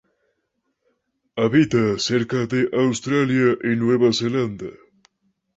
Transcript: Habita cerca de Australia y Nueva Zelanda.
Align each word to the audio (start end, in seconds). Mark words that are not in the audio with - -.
Habita 1.37 1.99
cerca 1.99 2.47
de 2.47 2.71
Australia 2.73 3.55
y 3.63 3.75
Nueva 3.75 4.11
Zelanda. 4.11 4.71